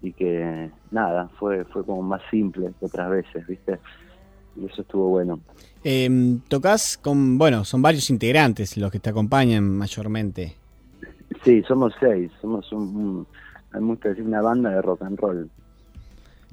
y 0.00 0.12
que 0.14 0.70
nada, 0.90 1.28
fue, 1.38 1.64
fue 1.66 1.84
como 1.84 2.02
más 2.02 2.22
simple 2.30 2.72
que 2.78 2.86
otras 2.86 3.10
veces, 3.10 3.46
¿viste? 3.46 3.80
Y 4.56 4.66
eso 4.66 4.82
estuvo 4.82 5.08
bueno. 5.08 5.40
Eh, 5.84 6.38
tocas 6.48 6.98
con, 6.98 7.38
bueno, 7.38 7.64
son 7.64 7.82
varios 7.82 8.10
integrantes 8.10 8.76
los 8.76 8.90
que 8.90 8.98
te 8.98 9.10
acompañan 9.10 9.64
mayormente. 9.76 10.56
Sí, 11.44 11.62
somos 11.66 11.92
seis, 11.98 12.30
somos 12.40 12.70
un, 12.72 13.26
mucho 13.80 14.08
decir 14.08 14.24
una 14.24 14.42
banda 14.42 14.70
de 14.70 14.82
rock 14.82 15.02
and 15.02 15.18
roll. 15.18 15.50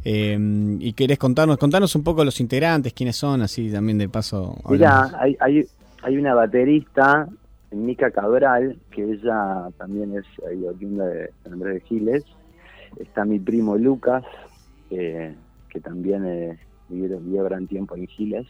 Eh, 0.06 0.38
y 0.80 0.94
querés 0.94 1.18
contarnos, 1.18 1.58
contarnos 1.58 1.94
un 1.96 2.04
poco 2.04 2.24
los 2.24 2.40
integrantes, 2.40 2.94
quiénes 2.94 3.18
son, 3.18 3.42
así 3.42 3.70
también 3.70 3.98
de 3.98 4.08
paso. 4.08 4.56
Hablamos. 4.64 5.14
hay, 5.20 5.38
hay, 5.42 5.66
hay 6.02 6.18
una 6.18 6.34
baterista, 6.34 7.28
Mica 7.72 8.10
Cabral, 8.12 8.78
que 8.92 9.04
ella 9.04 9.70
también 9.78 10.18
es 10.18 10.26
eh, 10.50 10.68
oriunda 10.68 11.06
de 11.06 11.32
San 11.44 11.54
Andrés 11.54 11.76
de 11.76 11.82
Giles. 11.82 12.24
Está 13.00 13.26
mi 13.26 13.40
primo 13.40 13.78
Lucas, 13.78 14.24
eh, 14.90 15.36
que 15.70 15.80
también 15.80 16.26
eh, 16.26 16.58
vivió, 16.90 17.20
vivió 17.20 17.44
gran 17.44 17.68
tiempo 17.68 17.96
en 17.96 18.08
Giles. 18.08 18.48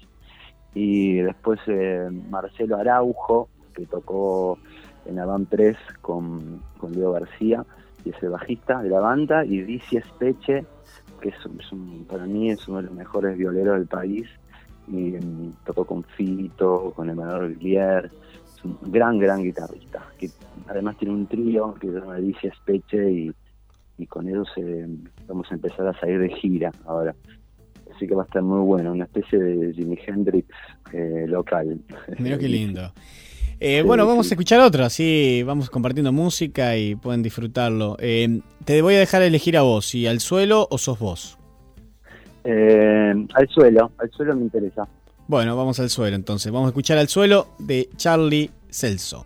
Y 0.73 1.17
después 1.17 1.59
eh, 1.67 2.09
Marcelo 2.29 2.77
Araujo, 2.77 3.49
que 3.73 3.85
tocó 3.85 4.57
en 5.05 5.15
la 5.15 5.25
band 5.25 5.47
3 5.49 5.77
con, 6.01 6.61
con 6.77 6.91
Leo 6.93 7.11
García, 7.11 7.65
y 8.05 8.09
es 8.09 8.23
el 8.23 8.29
bajista 8.29 8.81
de 8.81 8.89
la 8.89 8.99
banda. 8.99 9.45
Y 9.45 9.61
Dici 9.61 9.97
Espeche, 9.97 10.65
que 11.21 11.29
es, 11.29 11.35
para 12.07 12.25
mí 12.25 12.51
es 12.51 12.67
uno 12.67 12.77
de 12.77 12.83
los 12.83 12.93
mejores 12.93 13.37
violeros 13.37 13.77
del 13.77 13.87
país 13.87 14.27
y 14.91 15.11
mm, 15.11 15.53
tocó 15.65 15.85
con 15.85 16.03
Fito, 16.03 16.93
con 16.95 17.09
Emanuel 17.09 17.55
Villier, 17.55 18.05
es 18.05 18.63
un 18.63 18.77
gran, 18.91 19.19
gran 19.19 19.43
guitarrista, 19.43 20.03
que 20.17 20.29
además 20.67 20.97
tiene 20.97 21.13
un 21.13 21.27
trío 21.27 21.73
que 21.75 21.87
se 21.87 21.99
llama 21.99 22.15
Alicia 22.15 22.53
Speche 22.55 23.11
y, 23.11 23.31
y 23.97 24.07
con 24.07 24.27
ellos 24.27 24.49
eh, 24.57 24.87
vamos 25.27 25.49
a 25.51 25.55
empezar 25.55 25.87
a 25.87 25.99
salir 25.99 26.19
de 26.19 26.29
gira 26.29 26.71
ahora. 26.85 27.15
Así 27.99 28.07
que 28.07 28.15
va 28.15 28.21
a 28.23 28.25
estar 28.25 28.41
muy 28.41 28.61
bueno, 28.61 28.93
una 28.93 29.03
especie 29.03 29.37
de 29.37 29.73
Jimi 29.73 29.97
Hendrix 30.07 30.47
eh, 30.93 31.25
local. 31.27 31.81
Mirá 32.17 32.37
qué 32.37 32.47
lindo. 32.47 32.93
Eh, 33.59 33.81
Sí, 33.81 33.85
bueno, 33.85 34.07
vamos 34.07 34.27
sí. 34.27 34.31
a 34.31 34.35
escuchar 34.35 34.61
otro, 34.61 34.85
así 34.85 35.43
vamos 35.45 35.69
compartiendo 35.69 36.13
música 36.13 36.77
y 36.77 36.95
pueden 36.95 37.21
disfrutarlo. 37.21 37.97
Eh, 37.99 38.39
te 38.63 38.81
voy 38.81 38.95
a 38.95 38.99
dejar 38.99 39.21
elegir 39.21 39.57
a 39.57 39.63
vos, 39.63 39.85
si 39.85 40.07
al 40.07 40.21
suelo 40.21 40.65
o 40.71 40.77
sos 40.77 40.97
vos. 40.97 41.37
Eh, 42.45 43.13
al 43.33 43.49
suelo, 43.49 43.91
al 43.97 44.09
suelo 44.11 44.33
me 44.33 44.43
interesa. 44.43 44.87
Bueno, 45.27 45.57
vamos 45.57 45.77
al 45.81 45.89
suelo 45.89 46.15
entonces. 46.15 46.53
Vamos 46.53 46.67
a 46.67 46.69
escuchar 46.69 46.97
al 46.99 47.09
suelo 47.09 47.49
de 47.59 47.89
Charlie 47.97 48.49
Celso. 48.69 49.25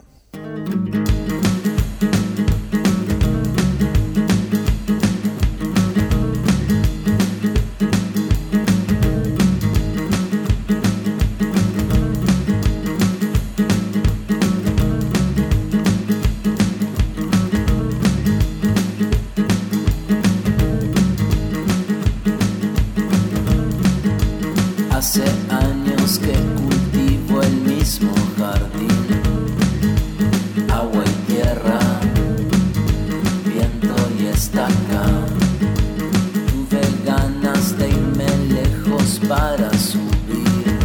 Para 39.27 39.69
subir. 39.77 40.79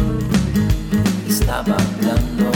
Estaba 1.27 1.75
hablando, 1.75 2.51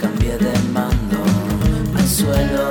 cambié 0.00 0.36
de 0.36 0.52
mando 0.72 1.22
al 1.96 2.06
suelo, 2.06 2.68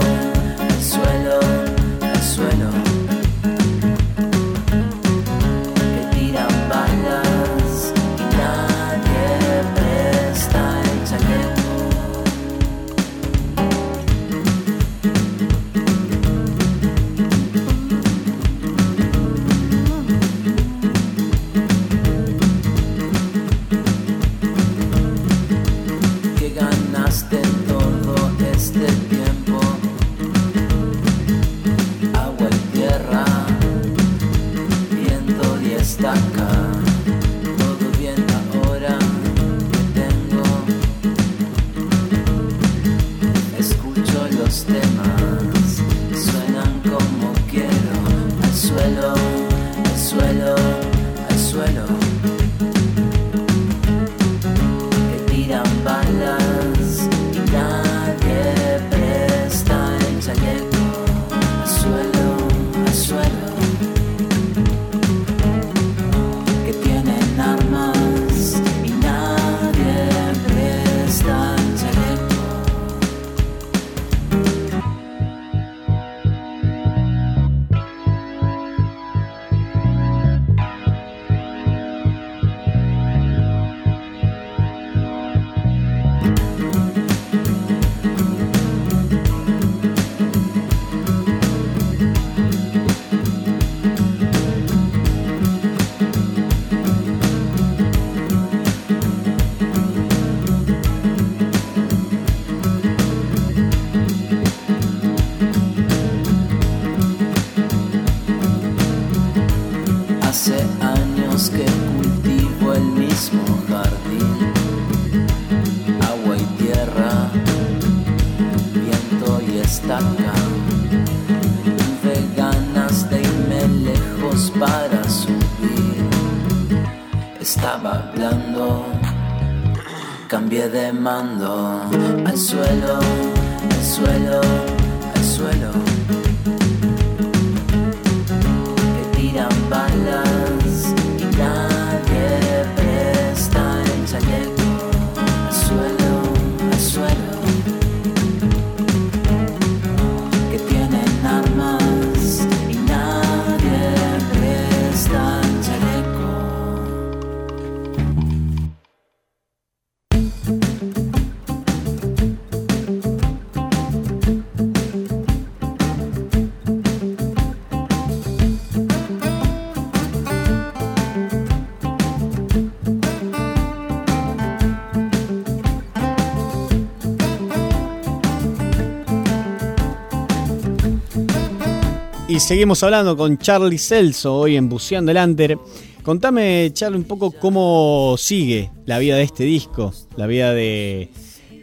seguimos 182.43 182.83
hablando 182.83 183.15
con 183.15 183.37
Charlie 183.37 183.77
Celso 183.77 184.35
hoy 184.35 184.57
en 184.57 184.67
Buceando 184.67 185.11
el 185.11 185.17
Under. 185.17 185.57
Contame, 186.03 186.71
Charlie, 186.73 186.97
un 186.97 187.05
poco 187.05 187.31
cómo 187.31 188.15
sigue 188.17 188.69
la 188.85 188.99
vida 188.99 189.15
de 189.15 189.23
este 189.23 189.45
disco, 189.45 189.93
la 190.17 190.27
vida 190.27 190.53
de, 190.53 191.09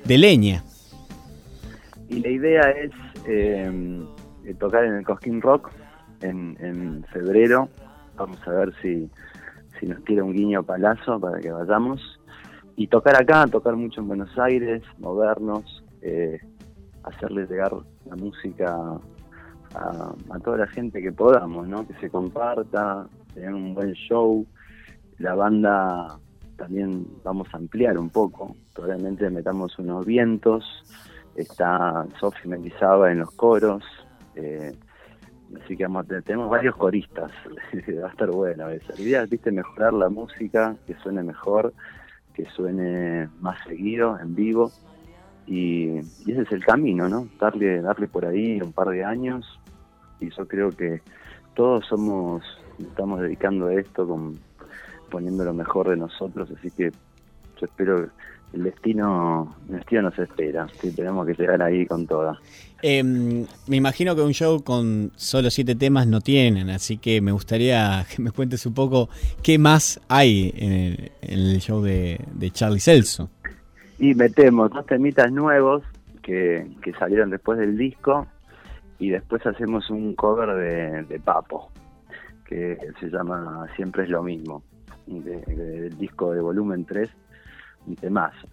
Leña. 0.07 0.65
Y 2.09 2.21
la 2.21 2.31
idea 2.31 2.63
es 2.71 2.91
eh, 3.27 3.71
eh, 4.47 4.55
tocar 4.55 4.85
en 4.85 4.95
el 4.95 5.05
Cosquín 5.05 5.43
Rock 5.43 5.71
en, 6.23 6.57
en 6.61 7.05
febrero. 7.13 7.69
Vamos 8.17 8.39
a 8.47 8.51
ver 8.51 8.73
si, 8.81 9.11
si 9.79 9.87
nos 9.87 10.03
tira 10.05 10.25
un 10.25 10.33
guiño 10.33 10.63
palazo 10.63 11.21
para 11.21 11.41
que 11.41 11.51
vayamos. 11.53 12.01
Y 12.77 12.87
tocar 12.87 13.21
acá, 13.21 13.47
tocar 13.49 13.77
mucho 13.77 14.01
en 14.01 14.09
Buenos 14.09 14.39
Aires, 14.39 14.83
movernos, 14.99 15.85
eh, 16.01 16.41
hacerle 17.03 17.47
llegar 17.47 17.73
la 18.09 18.17
música 18.17 18.99
a, 19.75 20.15
a 20.31 20.39
toda 20.41 20.59
la 20.59 20.67
gente 20.67 21.01
que 21.01 21.13
podamos, 21.13 21.67
¿no? 21.69 21.87
Que 21.87 21.95
se 21.95 22.11
comparta, 22.11 23.07
tener 23.35 23.55
un 23.55 23.75
buen 23.75 23.93
show. 23.93 24.47
La 25.19 25.35
banda 25.35 26.19
también 26.61 27.07
vamos 27.25 27.49
a 27.53 27.57
ampliar 27.57 27.99
un 27.99 28.11
poco. 28.11 28.55
Probablemente 28.75 29.29
metamos 29.31 29.79
unos 29.79 30.05
vientos. 30.05 30.65
Está 31.35 32.07
Sofi 32.19 32.49
en 32.51 33.19
los 33.19 33.31
coros. 33.33 33.83
eh, 34.35 34.75
así 35.63 35.77
que 35.77 35.85
vamos 35.85 36.11
a 36.11 36.21
tenemos 36.21 36.51
varios 36.51 36.77
coristas. 36.77 37.33
Va 38.03 38.09
a 38.09 38.11
estar 38.11 38.31
bueno 38.31 38.69
eso. 38.69 38.93
La 38.95 39.01
idea 39.01 39.23
es, 39.23 39.53
mejorar 39.53 39.95
la 39.95 40.11
música, 40.11 40.77
que 40.87 40.95
suene 40.97 41.23
mejor, 41.23 41.73
que 42.35 42.45
suene 42.51 43.29
más 43.41 43.57
seguido, 43.67 44.19
en 44.19 44.35
vivo. 44.35 44.71
Y 45.47 45.99
ese 45.99 46.43
es 46.43 46.53
el 46.53 46.65
camino, 46.65 47.09
¿no? 47.09 47.27
Darle, 47.41 47.81
darle 47.81 48.07
por 48.07 48.27
ahí 48.27 48.61
un 48.61 48.73
par 48.73 48.89
de 48.89 49.03
años. 49.03 49.59
Y 50.21 50.31
yo 50.31 50.47
creo 50.47 50.71
que 50.71 51.01
todos 51.55 51.87
somos, 51.87 52.43
estamos 52.79 53.21
dedicando 53.21 53.67
a 53.67 53.75
esto, 53.75 54.07
con, 54.07 54.39
poniendo 55.11 55.45
lo 55.45 55.55
mejor 55.55 55.89
de 55.91 55.97
nosotros. 55.97 56.51
Así 56.57 56.71
que 56.71 56.91
yo 56.91 57.67
espero 57.67 58.09
el 58.53 58.65
destino, 58.65 59.55
el 59.69 59.77
destino 59.77 60.03
nos 60.03 60.19
espera. 60.19 60.67
Sí, 60.81 60.93
tenemos 60.95 61.27
que 61.27 61.35
llegar 61.35 61.63
ahí 61.63 61.87
con 61.87 62.07
toda. 62.07 62.39
Eh, 62.83 63.03
me 63.03 63.77
imagino 63.77 64.17
que 64.17 64.23
un 64.23 64.33
show 64.33 64.63
con 64.63 65.13
solo 65.17 65.51
siete 65.51 65.75
temas 65.75 66.07
no 66.07 66.21
tienen, 66.21 66.71
así 66.71 66.97
que 66.97 67.21
me 67.21 67.33
gustaría 67.33 68.07
que 68.15 68.23
me 68.23 68.31
cuentes 68.31 68.65
un 68.67 68.75
poco 68.75 69.09
qué 69.43 69.59
más 69.59 70.01
hay 70.09 70.53
en 70.57 70.73
el, 70.73 71.13
en 71.23 71.39
el 71.39 71.61
show 71.61 71.83
de, 71.83 72.21
de 72.33 72.51
Charlie 72.51 72.81
Celso. 72.81 73.29
Y 73.99 74.15
metemos 74.15 74.71
dos 74.71 74.87
temitas 74.87 75.31
nuevos 75.31 75.83
que, 76.23 76.67
que 76.83 76.93
salieron 76.95 77.29
después 77.31 77.59
del 77.59 77.77
disco 77.77 78.27
y 79.01 79.11
después 79.11 79.45
hacemos 79.47 79.91
un 79.91 80.15
cover 80.15 80.55
de, 80.55 81.03
de 81.05 81.19
Papo 81.21 81.71
que 82.47 82.77
se 83.01 83.09
llama 83.09 83.67
Siempre 83.77 84.05
es 84.05 84.11
lo 84.11 84.23
mismo, 84.23 84.63
de- 85.07 85.41
de- 85.41 85.81
del 85.83 85.99
disco 85.99 86.33
de 86.33 86.41
volumen 86.41 86.85
3, 86.85 87.09
un 87.87 87.97
temazo. 87.97 88.47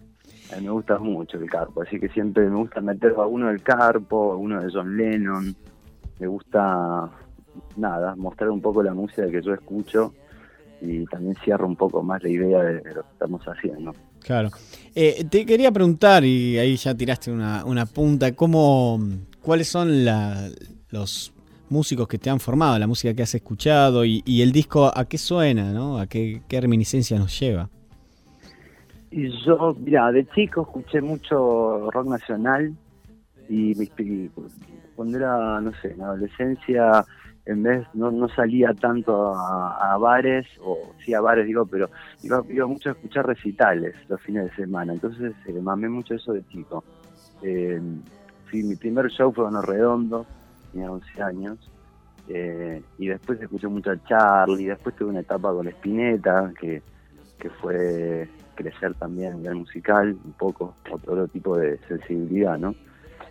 A 0.52 0.56
mí 0.56 0.64
me 0.64 0.70
gusta 0.70 0.98
mucho 0.98 1.36
el 1.38 1.48
Carpo, 1.50 1.82
así 1.82 2.00
que 2.00 2.08
siempre 2.08 2.48
me 2.48 2.56
gusta 2.56 2.80
meter 2.80 3.14
a 3.18 3.26
uno 3.26 3.48
del 3.48 3.62
Carpo, 3.62 4.36
uno 4.36 4.60
de 4.62 4.70
John 4.72 4.96
Lennon, 4.96 5.54
me 6.18 6.26
gusta, 6.26 7.10
nada, 7.76 8.16
mostrar 8.16 8.50
un 8.50 8.60
poco 8.60 8.82
la 8.82 8.94
música 8.94 9.28
que 9.30 9.42
yo 9.42 9.52
escucho 9.52 10.14
y 10.80 11.04
también 11.06 11.34
cierro 11.44 11.66
un 11.66 11.76
poco 11.76 12.02
más 12.02 12.22
la 12.22 12.28
idea 12.30 12.62
de, 12.62 12.80
de 12.80 12.94
lo 12.94 13.02
que 13.02 13.08
estamos 13.12 13.42
haciendo. 13.46 13.92
Claro. 14.20 14.50
Eh, 14.94 15.24
te 15.28 15.44
quería 15.44 15.72
preguntar, 15.72 16.24
y 16.24 16.56
ahí 16.58 16.76
ya 16.76 16.94
tiraste 16.94 17.30
una, 17.32 17.64
una 17.64 17.84
punta, 17.86 18.32
¿cómo, 18.34 18.98
¿cuáles 19.42 19.68
son 19.68 20.04
la- 20.04 20.48
los 20.90 21.32
músicos 21.70 22.08
que 22.08 22.18
te 22.18 22.30
han 22.30 22.40
formado, 22.40 22.78
la 22.78 22.86
música 22.86 23.14
que 23.14 23.22
has 23.22 23.34
escuchado 23.34 24.04
y, 24.04 24.22
y 24.24 24.42
el 24.42 24.52
disco 24.52 24.90
a 24.94 25.04
qué 25.04 25.18
suena, 25.18 25.72
¿no? 25.72 25.98
¿A 25.98 26.06
qué, 26.06 26.40
reminiscencia 26.60 27.18
nos 27.18 27.38
lleva? 27.38 27.68
Y 29.10 29.30
yo, 29.44 29.74
mira, 29.78 30.10
de 30.12 30.26
chico 30.28 30.62
escuché 30.62 31.00
mucho 31.00 31.90
rock 31.90 32.06
nacional 32.08 32.74
y 33.48 33.74
pri- 33.74 34.30
cuando 34.94 35.16
era, 35.18 35.60
no 35.60 35.72
sé, 35.80 35.92
en 35.92 36.02
adolescencia, 36.02 37.04
en 37.46 37.62
vez, 37.62 37.86
no, 37.94 38.10
no 38.10 38.28
salía 38.28 38.74
tanto 38.74 39.34
a, 39.34 39.92
bares, 39.98 40.46
o 40.62 40.94
sí 41.04 41.14
a 41.14 41.20
bares 41.20 41.46
digo, 41.46 41.64
pero 41.66 41.88
iba, 42.22 42.42
iba 42.50 42.66
mucho 42.66 42.90
a 42.90 42.92
escuchar 42.92 43.26
recitales 43.26 43.94
los 44.08 44.20
fines 44.20 44.44
de 44.44 44.54
semana, 44.54 44.92
entonces 44.92 45.34
eh, 45.46 45.52
mamé 45.52 45.88
mucho 45.88 46.14
eso 46.14 46.32
de 46.32 46.44
chico. 46.46 46.84
Eh, 47.40 47.80
mi 48.52 48.76
primer 48.76 49.10
show 49.10 49.32
fue 49.32 49.44
Bono 49.44 49.62
Redondo, 49.62 50.26
tenía 50.72 50.90
11 50.90 51.22
años, 51.22 51.70
eh, 52.28 52.82
y 52.98 53.08
después 53.08 53.40
escuché 53.40 53.68
mucho 53.68 53.90
a 53.90 54.04
Charlie, 54.04 54.66
después 54.66 54.94
tuve 54.96 55.10
una 55.10 55.20
etapa 55.20 55.52
con 55.52 55.66
Spinetta, 55.68 56.52
que, 56.58 56.82
que 57.38 57.50
fue 57.50 58.28
crecer 58.54 58.94
también 58.94 59.32
a 59.32 59.36
nivel 59.36 59.56
musical, 59.56 60.16
un 60.24 60.32
poco, 60.32 60.74
otro 60.90 61.28
tipo 61.28 61.56
de 61.56 61.78
sensibilidad, 61.86 62.58
¿no? 62.58 62.74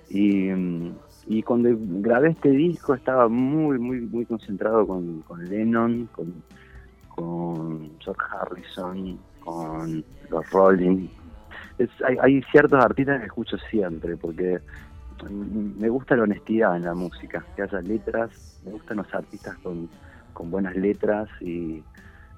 Y, 0.10 0.50
mm, 0.50 0.96
y 1.28 1.44
cuando 1.44 1.70
grabé 1.78 2.30
este 2.30 2.50
disco 2.52 2.94
estaba 2.94 3.28
muy, 3.28 3.78
muy, 3.78 4.00
muy 4.00 4.26
concentrado 4.26 4.88
con, 4.88 5.22
con 5.24 5.44
Lennon, 5.44 6.08
con, 6.14 6.34
con 7.10 7.92
George 8.00 8.22
Harrison, 8.32 9.20
con 9.44 10.06
los 10.30 10.50
Rolling. 10.52 11.10
Hay, 12.22 12.42
ciertos 12.44 12.84
artistas 12.84 13.20
que 13.20 13.26
escucho 13.26 13.58
siempre, 13.70 14.16
porque 14.16 14.60
me 15.30 15.90
gusta 15.90 16.16
la 16.16 16.24
honestidad 16.24 16.76
en 16.76 16.84
la 16.84 16.94
música, 16.94 17.44
que 17.56 17.64
haya 17.64 17.82
letras, 17.82 18.30
me 18.66 18.72
gustan 18.72 18.98
los 18.98 19.14
artistas 19.14 19.56
con, 19.64 19.90
con 20.34 20.52
buenas 20.52 20.76
letras 20.76 21.28
y, 21.42 21.84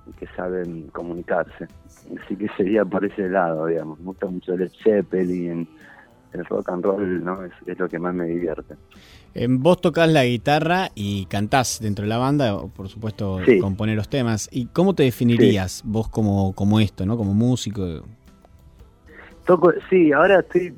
y 0.07 0.11
que 0.17 0.27
saben 0.35 0.87
comunicarse. 0.87 1.67
Así 2.23 2.35
que 2.35 2.47
sería 2.57 2.85
por 2.85 3.05
ese 3.05 3.29
lado, 3.29 3.65
digamos. 3.67 3.99
Me 3.99 4.05
gusta 4.05 4.27
mucho 4.27 4.55
Led 4.55 4.71
Zeppelin, 4.83 5.67
el 6.33 6.45
rock 6.45 6.69
and 6.69 6.83
roll, 6.83 7.23
¿no? 7.23 7.43
Es, 7.43 7.51
es 7.65 7.77
lo 7.79 7.87
que 7.89 7.99
más 7.99 8.13
me 8.13 8.25
divierte. 8.25 8.75
Vos 9.47 9.79
tocas 9.79 10.09
la 10.09 10.25
guitarra 10.25 10.89
y 10.95 11.25
cantás 11.25 11.79
dentro 11.81 12.03
de 12.03 12.09
la 12.09 12.17
banda, 12.17 12.57
por 12.75 12.89
supuesto 12.89 13.39
Sí. 13.45 13.59
componer 13.59 13.95
los 13.95 14.09
temas. 14.09 14.49
¿Y 14.51 14.65
cómo 14.67 14.95
te 14.95 15.03
definirías 15.03 15.83
vos 15.85 16.09
como, 16.09 16.53
como 16.53 16.79
esto, 16.79 17.05
¿no? 17.05 17.15
Como 17.17 17.33
músico? 17.33 18.03
Toco, 19.45 19.71
sí, 19.89 20.11
ahora 20.11 20.39
estoy, 20.41 20.73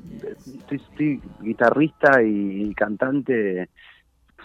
estoy, 0.70 1.22
guitarrista 1.42 2.22
y 2.24 2.74
cantante 2.74 3.70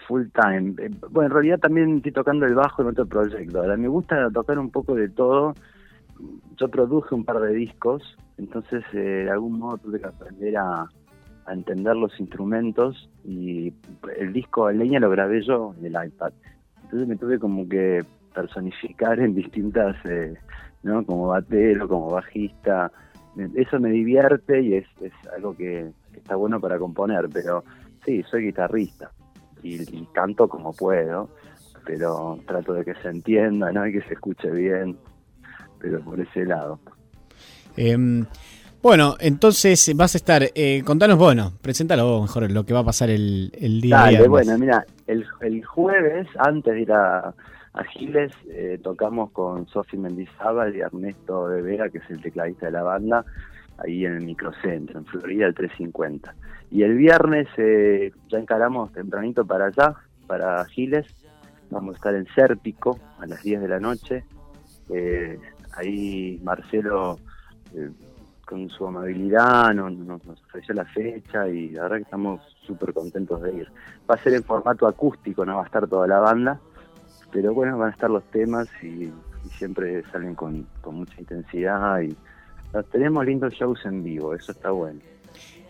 full 0.07 0.25
time. 0.35 0.75
Eh, 0.79 0.91
Bueno, 1.11 1.29
en 1.29 1.33
realidad 1.33 1.59
también 1.59 1.97
estoy 1.97 2.13
tocando 2.13 2.47
el 2.47 2.55
bajo 2.55 2.83
en 2.83 2.89
otro 2.89 3.07
proyecto. 3.07 3.61
Ahora 3.61 3.77
me 3.77 3.89
gusta 3.89 4.31
tocar 4.31 4.59
un 4.59 4.71
poco 4.71 4.95
de 4.95 5.09
todo. 5.09 5.55
Yo 6.57 6.69
produje 6.69 7.15
un 7.15 7.25
par 7.25 7.41
de 7.41 7.53
discos, 7.53 8.17
entonces 8.39 8.83
eh, 8.95 9.25
de 9.25 9.31
algún 9.31 9.59
modo 9.59 9.77
tuve 9.79 10.01
que 10.01 10.07
aprender 10.07 10.57
a, 10.57 10.89
a 11.47 11.53
entender 11.53 11.95
los 11.95 12.19
instrumentos 12.19 13.11
y 13.25 13.73
el 14.19 14.33
disco 14.33 14.71
en 14.71 14.79
leña 14.79 15.01
lo 15.01 15.11
grabé 15.11 15.43
yo 15.43 15.75
en 15.79 15.87
el 15.87 16.07
iPad. 16.07 16.33
Entonces 16.85 17.09
me 17.09 17.17
tuve 17.17 17.39
como 17.39 17.69
que 17.69 18.05
personificar 18.35 19.19
en 19.21 19.35
distintas, 19.35 19.97
eh, 20.05 20.35
¿no? 20.83 21.05
Como 21.05 21.29
batero, 21.29 21.89
como 21.89 22.11
bajista. 22.11 22.93
Eso 23.55 23.79
me 23.81 23.91
divierte 23.91 24.61
y 24.63 24.75
es, 24.75 24.87
es 25.01 25.13
algo 25.35 25.57
que, 25.57 25.91
que 26.13 26.19
está 26.19 26.37
bueno 26.37 26.61
para 26.61 26.79
componer, 26.79 27.29
pero 27.33 27.63
Sí, 28.07 28.23
soy 28.31 28.45
guitarrista 28.45 29.11
y, 29.65 29.83
y 29.83 30.07
canto 30.15 30.49
como 30.49 30.73
puedo, 30.73 31.29
pero 31.85 32.39
trato 32.47 32.73
de 32.73 32.85
que 32.85 32.95
se 33.03 33.09
entienda, 33.09 33.73
¿no? 33.73 33.85
Y 33.85 33.93
que 33.93 34.03
se 34.03 34.15
escuche 34.15 34.49
bien, 34.53 34.97
pero 35.81 36.01
por 36.01 36.21
ese 36.21 36.45
lado. 36.45 36.79
Em, 37.77 38.25
bueno, 38.81 39.17
entonces 39.19 39.93
vas 39.97 40.15
a 40.15 40.19
estar, 40.19 40.45
eh, 40.55 40.83
contanos, 40.85 41.19
bueno, 41.19 41.53
preséntalo 41.61 42.07
vos 42.07 42.23
mejor 42.23 42.49
lo 42.53 42.65
que 42.65 42.73
va 42.75 42.81
a 42.81 42.85
pasar 42.85 43.11
el, 43.11 43.51
el 43.59 43.81
día 43.81 43.97
Dale, 43.97 44.11
viernes. 44.11 44.31
bueno, 44.31 44.59
mira, 44.59 44.87
el, 45.09 45.27
el 45.41 45.65
jueves, 45.65 46.29
antes 46.39 46.75
de 46.75 46.83
ir 46.83 46.93
a, 46.93 47.35
a 47.77 47.85
Giles, 47.85 48.33
eh, 48.49 48.81
tocamos 48.83 49.31
con 49.31 49.69
Sofi 49.69 49.99
Mendizábal 49.99 50.75
y 50.75 50.81
Ernesto 50.81 51.49
de 51.49 51.61
Vega, 51.63 51.91
que 51.91 51.99
es 51.99 52.11
el 52.11 52.23
tecladista 52.23 52.67
de 52.67 52.73
la 52.73 52.83
banda, 52.83 53.25
ahí 53.79 54.07
en 54.07 54.15
el 54.15 54.25
microcentro, 54.25 54.99
en 54.99 55.05
Florida, 55.05 55.47
el 55.47 55.55
350. 55.55 56.35
Y 56.71 56.83
el 56.83 56.97
viernes 56.97 57.49
eh, 57.59 58.13
ya 58.29 58.39
encaramos 58.39 58.93
tempranito 58.93 59.47
para 59.47 59.67
allá, 59.67 59.95
para 60.27 60.65
Giles. 60.65 61.07
Vamos 61.71 61.95
a 61.95 61.97
estar 61.97 62.15
en 62.15 62.27
Sérpico 62.35 62.99
a 63.19 63.27
las 63.27 63.43
10 63.43 63.61
de 63.61 63.69
la 63.69 63.79
noche. 63.79 64.25
Eh, 64.89 65.39
ahí 65.77 66.41
Marcelo, 66.43 67.19
eh, 67.75 67.91
con 68.47 68.71
su 68.71 68.87
amabilidad, 68.87 69.75
nos, 69.75 69.93
nos 69.93 70.27
ofreció 70.27 70.75
la 70.75 70.85
fecha 70.87 71.47
y 71.49 71.71
la 71.71 71.83
verdad 71.83 71.97
que 71.97 72.03
estamos 72.05 72.41
súper 72.63 72.95
contentos 72.95 73.43
de 73.43 73.55
ir. 73.55 73.69
Va 74.09 74.15
a 74.15 74.23
ser 74.23 74.33
en 74.35 74.45
formato 74.45 74.87
acústico, 74.87 75.45
no 75.45 75.57
va 75.57 75.63
a 75.63 75.67
estar 75.67 75.87
toda 75.87 76.07
la 76.07 76.21
banda, 76.21 76.61
pero 77.37 77.53
bueno, 77.53 77.77
van 77.77 77.91
a 77.91 77.93
estar 77.93 78.09
los 78.09 78.25
temas 78.31 78.67
y, 78.83 78.87
y 78.87 79.13
siempre 79.59 80.03
salen 80.11 80.35
con, 80.35 80.67
con 80.81 80.95
mucha 80.95 81.13
intensidad 81.21 82.01
y 82.01 82.17
tenemos 82.91 83.27
lindos 83.27 83.53
shows 83.53 83.79
en 83.85 84.03
vivo, 84.03 84.33
eso 84.35 84.53
está 84.53 84.71
bueno. 84.71 85.01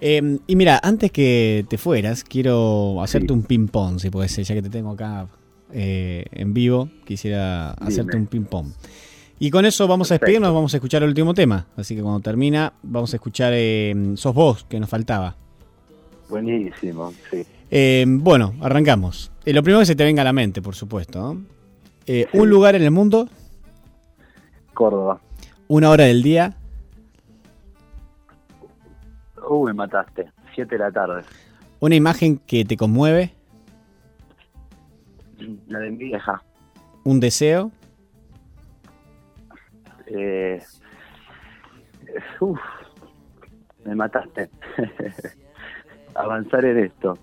Em, 0.00 0.38
y 0.46 0.55
mira, 0.55 0.79
antes 0.81 1.11
que 1.11 1.66
te 1.68 1.76
fueras, 1.76 2.22
quiero 2.22 3.02
hacerte 3.02 3.26
Sí. 3.26 3.33
un 3.35 3.42
ping-pong, 3.42 3.98
si 3.98 4.11
puede 4.11 4.29
ser, 4.29 4.44
ya 4.44 4.55
que 4.55 4.62
te 4.62 4.70
tengo 4.70 4.92
acá 4.92 5.26
eh, 5.72 6.24
en 6.31 6.55
vivo, 6.55 6.88
quisiera 7.05 7.72
hacerte 7.72 8.16
un 8.16 8.29
ping-pong. 8.29 8.68
Y 9.40 9.50
con 9.50 9.64
eso 9.66 9.88
vamos 9.88 10.12
a 10.12 10.14
Perfecto. 10.14 10.26
despedirnos, 10.26 10.55
vamos 10.55 10.72
a 10.72 10.76
escuchar 10.76 11.02
el 11.02 11.09
último 11.09 11.35
tema. 11.35 11.66
Así 11.76 11.96
que 11.96 12.02
cuando 12.02 12.20
termina, 12.20 12.74
vamos 12.85 13.12
a 13.12 13.16
escuchar 13.16 13.52
eh, 13.57 14.12
Sos 14.14 14.33
vos, 14.35 14.64
que 14.68 14.79
nos 14.79 14.88
faltaba. 14.88 15.35
Buenísimo, 16.29 17.12
sí. 17.29 17.44
Eh, 17.72 18.05
bueno, 18.07 18.55
arrancamos. 18.61 19.33
Eh, 19.44 19.52
lo 19.52 19.62
primero 19.62 19.81
que 19.81 19.87
se 19.87 19.96
te 19.96 20.05
venga 20.05 20.22
a 20.22 20.24
la 20.24 20.33
mente, 20.33 20.62
por 20.62 20.74
supuesto. 20.74 21.18
¿no? 21.35 21.55
Eh, 22.06 22.26
Sí. 22.30 22.38
Un 22.38 22.48
lugar 22.50 22.74
en 22.74 22.82
el 22.82 22.90
mundo, 22.90 23.28
Córdoba. 24.74 25.20
una 25.68 25.90
hora 25.90 26.04
del 26.04 26.22
día, 26.22 26.56
Uh, 29.48 29.64
me 29.66 29.74
mataste. 29.74 30.30
Siete 30.54 30.74
de 30.76 30.80
la 30.80 30.90
tarde. 30.90 31.22
una 31.78 31.94
imagen 31.94 32.38
que 32.38 32.64
te 32.64 32.76
conmueve, 32.76 33.32
La 35.68 35.78
de 35.80 35.90
mi 35.90 35.96
vieja. 36.04 36.42
un 37.04 37.20
deseo, 37.20 37.70
Eh, 40.08 40.62
uf, 42.40 42.58
me 43.84 43.94
mataste. 43.96 44.48
Avanzar 46.14 46.64
en 46.64 46.78
esto. 46.78 47.18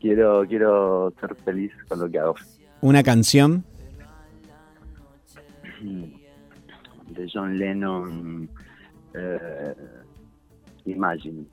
Quiero, 0.00 0.44
quiero 0.48 1.12
ser 1.20 1.34
feliz 1.36 1.72
con 1.88 2.00
lo 2.00 2.10
que 2.10 2.18
hago. 2.18 2.34
una 2.80 3.02
canción, 3.02 3.64
De 5.84 7.26
John 7.32 7.58
Lennon, 7.58 8.48
eh, 9.14 9.74
Imagine. 10.86 11.44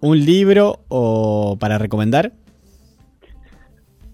un 0.00 0.18
libro 0.24 0.80
o 0.88 1.56
para 1.58 1.78
recomendar, 1.78 2.32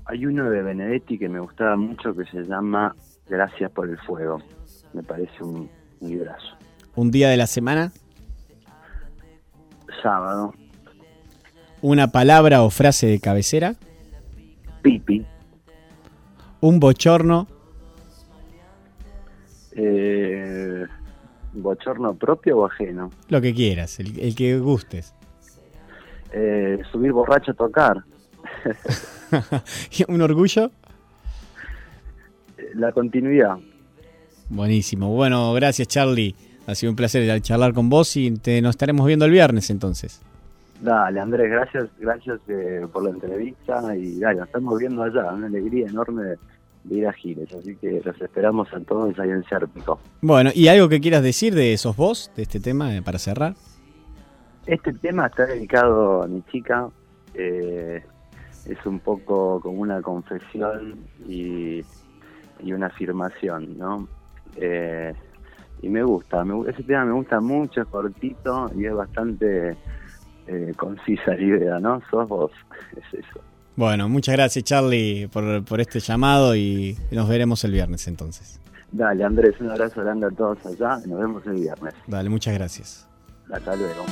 Hay 0.06 0.26
uno 0.26 0.48
de 0.50 0.62
Benedetti 0.62 1.18
que 1.18 1.28
me 1.28 1.40
gustaba 1.40 1.76
mucho 1.76 2.14
que 2.14 2.24
se 2.26 2.42
llama 2.44 2.94
Gracias 3.28 3.70
por 3.70 3.88
el 3.88 3.98
fuego. 4.00 4.38
Me 4.92 5.02
parece 5.02 5.42
un, 5.42 5.68
un 6.00 6.08
librazo. 6.10 6.56
un 6.94 7.10
día 7.10 7.28
de 7.30 7.36
la 7.36 7.46
semana, 7.46 7.90
Sábado, 10.02 10.52
una 11.80 12.08
palabra 12.08 12.62
o 12.62 12.70
frase 12.70 13.06
de 13.06 13.20
cabecera, 13.20 13.74
Pipi. 14.82 15.24
un 16.60 16.78
bochorno, 16.80 17.46
Eh, 19.76 20.84
¿Bochorno 21.52 22.14
propio 22.14 22.58
o 22.58 22.66
ajeno? 22.66 23.10
lo 23.28 23.40
que 23.40 23.54
quieras, 23.54 24.00
el, 24.00 24.18
el 24.18 24.34
que 24.34 24.58
gustes. 24.58 25.14
Eh, 26.32 26.80
subir 26.90 27.12
borracho 27.12 27.52
a 27.52 27.54
tocar. 27.54 28.02
un 30.08 30.20
orgullo, 30.20 30.70
Eh, 32.58 32.70
La 32.74 32.92
continuidad. 32.92 33.56
buenísimo. 34.48 35.14
Bueno, 35.14 35.52
gracias 35.54 35.88
Charlie. 35.88 36.34
Ha 36.66 36.74
sido 36.74 36.90
un 36.90 36.96
placer 36.96 37.40
charlar 37.42 37.72
con 37.74 37.88
vos 37.90 38.16
y 38.16 38.30
te, 38.32 38.60
nos 38.62 38.70
estaremos 38.70 39.06
viendo 39.06 39.24
el 39.26 39.30
viernes 39.30 39.70
entonces. 39.70 40.22
Dale, 40.80 41.20
Andrés, 41.20 41.50
gracias, 41.50 41.88
gracias 41.98 42.40
eh, 42.48 42.86
por 42.92 43.04
la 43.04 43.10
entrevista 43.10 43.94
y 43.96 44.18
dale, 44.18 44.38
nos 44.40 44.46
estamos 44.48 44.78
viendo 44.78 45.02
allá, 45.02 45.32
una 45.32 45.46
alegría 45.46 45.86
enorme 45.88 46.34
de, 46.84 46.96
ir 46.96 47.06
a 47.06 47.12
Giles, 47.12 47.52
así 47.52 47.76
que 47.76 48.00
los 48.04 48.20
esperamos 48.20 48.72
a 48.72 48.80
todos 48.80 49.18
ahí 49.18 49.30
en 49.30 49.44
Sérpico. 49.44 49.98
Bueno, 50.20 50.50
¿y 50.54 50.68
algo 50.68 50.88
que 50.88 51.00
quieras 51.00 51.22
decir 51.22 51.54
de 51.54 51.72
esos 51.72 51.96
vos, 51.96 52.30
de 52.36 52.42
este 52.42 52.60
tema, 52.60 52.94
eh, 52.94 53.02
para 53.02 53.18
cerrar? 53.18 53.54
Este 54.66 54.92
tema 54.92 55.26
está 55.26 55.46
dedicado 55.46 56.22
a 56.22 56.26
mi 56.26 56.42
chica, 56.50 56.88
eh, 57.34 58.02
es 58.66 58.86
un 58.86 59.00
poco 59.00 59.60
como 59.60 59.80
una 59.80 60.00
confesión 60.00 60.96
y, 61.28 61.82
y 62.62 62.72
una 62.72 62.86
afirmación, 62.86 63.78
¿no? 63.78 64.08
Eh, 64.56 65.12
y 65.82 65.88
me 65.88 66.02
gusta, 66.02 66.44
me 66.44 66.70
ese 66.70 66.82
tema 66.82 67.04
me 67.04 67.12
gusta 67.12 67.40
mucho, 67.40 67.82
es 67.82 67.88
cortito 67.88 68.70
y 68.74 68.86
es 68.86 68.94
bastante 68.94 69.76
eh, 70.46 70.72
concisa 70.76 71.34
la 71.34 71.42
idea, 71.42 71.78
¿no? 71.78 72.00
Sos 72.10 72.28
vos, 72.28 72.52
es 72.96 73.20
eso. 73.20 73.40
Bueno, 73.76 74.08
muchas 74.08 74.36
gracias 74.36 74.64
Charlie 74.64 75.28
por, 75.28 75.64
por 75.64 75.80
este 75.80 76.00
llamado 76.00 76.54
y 76.54 76.96
nos 77.10 77.28
veremos 77.28 77.64
el 77.64 77.72
viernes 77.72 78.06
entonces. 78.06 78.60
Dale, 78.92 79.24
Andrés, 79.24 79.56
un 79.60 79.70
abrazo 79.70 80.02
grande 80.02 80.26
a 80.26 80.30
todos 80.30 80.64
allá 80.66 81.00
y 81.04 81.08
nos 81.08 81.18
vemos 81.18 81.44
el 81.46 81.54
viernes. 81.54 81.94
Dale, 82.06 82.30
muchas 82.30 82.54
gracias. 82.54 83.08
Hasta 83.50 83.74
luego. 83.74 84.04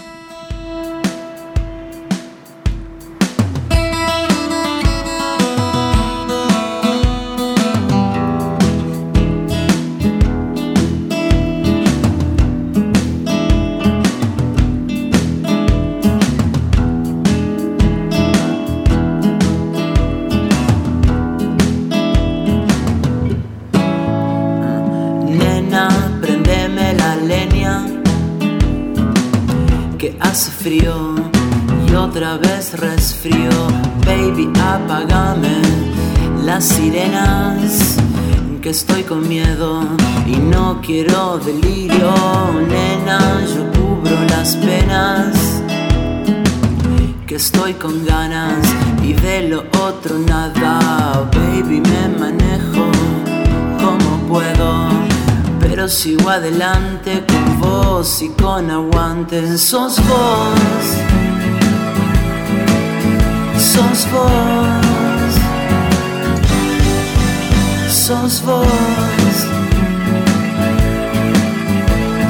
Baby, 34.42 34.60
apagame 34.60 35.62
las 36.44 36.64
sirenas 36.64 37.96
que 38.60 38.70
estoy 38.70 39.02
con 39.04 39.28
miedo 39.28 39.82
y 40.26 40.36
no 40.36 40.80
quiero 40.84 41.38
delirio. 41.38 42.12
Nena, 42.68 43.40
yo 43.54 43.70
cubro 43.72 44.16
las 44.30 44.56
penas 44.56 45.62
que 47.26 47.36
estoy 47.36 47.74
con 47.74 48.04
ganas 48.04 48.66
y 49.02 49.12
de 49.12 49.48
lo 49.48 49.64
otro 49.80 50.18
nada. 50.18 51.28
Baby, 51.32 51.80
me 51.80 52.08
manejo 52.18 52.86
como 53.80 54.18
puedo, 54.28 54.88
pero 55.60 55.88
sigo 55.88 56.30
adelante 56.30 57.24
con 57.26 57.60
vos 57.60 58.22
y 58.22 58.28
con 58.30 58.70
aguante. 58.70 59.56
Sos 59.58 59.98
vos, 60.08 61.21
sos 63.72 64.06
vos, 64.12 65.34
sos 67.88 68.42
vos, 68.44 68.66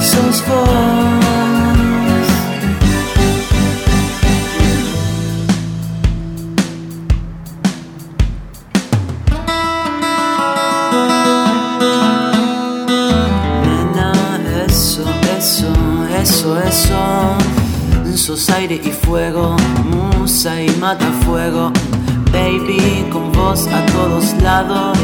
sos 0.00 0.44
vos. 0.46 1.32
Eso, 14.66 15.04
eso, 15.38 15.72
eso, 16.22 16.60
eso. 16.60 17.36
Sos 18.16 18.50
aire 18.50 18.80
y 18.84 18.90
fuego, 18.90 19.56
musa 20.22 20.62
y 20.62 20.70
mata 20.76 21.10
fuego. 21.24 21.72
Baby, 22.30 23.08
con 23.10 23.32
vos 23.32 23.66
a 23.66 23.84
todos 23.86 24.32
lados. 24.40 24.98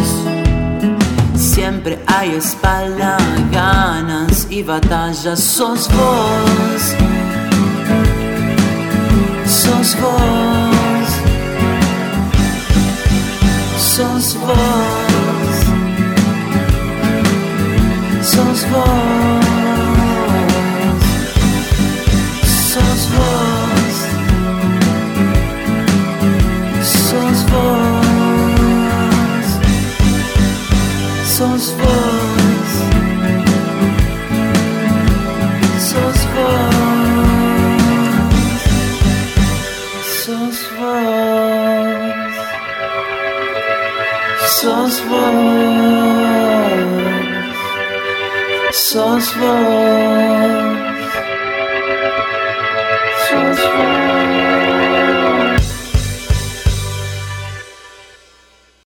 Siempre 1.35 1.99
hay 2.07 2.37
espalda, 2.37 3.17
ganas 3.51 4.47
y 4.49 4.63
batallas. 4.63 5.41
Sos 5.41 5.89
vos. 5.89 6.95
Sos 9.45 9.97
vos. 10.01 10.38